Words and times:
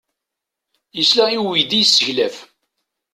Yesla 0.97 1.25
i 1.35 1.37
uydi 1.49 1.77
yesseglaf. 1.81 2.35